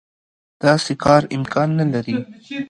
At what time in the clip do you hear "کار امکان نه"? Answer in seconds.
1.03-1.85